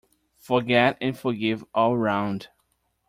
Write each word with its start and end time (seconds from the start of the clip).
Forget 0.39 0.97
and 0.99 1.15
forgive 1.15 1.63
all 1.75 1.95
round! 1.95 2.47